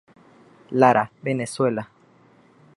[0.71, 1.91] Lara, Venezuela.